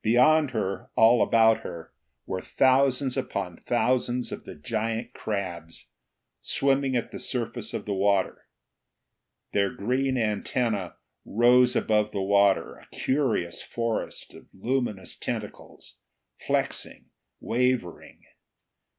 [0.00, 1.92] Beyond her, all about her,
[2.24, 5.88] were thousands upon thousands of the giant crabs,
[6.40, 8.46] swimming at the surface of the water.
[9.52, 10.96] Their green antenna
[11.26, 16.00] rose above the water, a curious forest of luminous tentacles,
[16.46, 18.22] flexing, wavering.